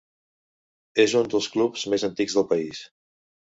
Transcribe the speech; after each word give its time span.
És 1.03 1.13
un 1.19 1.29
dels 1.35 1.51
clubs 1.57 1.85
més 1.95 2.07
antics 2.11 2.41
del 2.41 2.51
país. 2.57 2.83